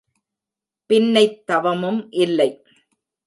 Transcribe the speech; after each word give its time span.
பின்னைத் 0.89 1.37
தவமும் 1.45 2.01
இல்லை. 2.15 2.49